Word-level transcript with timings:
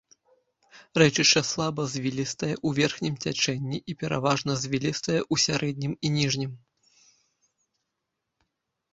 Рэчышча 0.99 1.41
слаба 1.49 1.81
звілістае 1.95 2.49
ў 2.53 2.69
верхнім 2.79 3.13
цячэнні 3.25 3.79
і 3.93 3.95
пераважна 4.03 4.55
звілістае 4.63 5.17
ў 5.17 5.35
сярэднім 5.45 5.93
і 6.09 6.11
ніжнім. 6.15 6.57